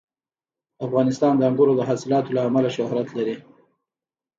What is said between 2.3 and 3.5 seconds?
له امله شهرت لري.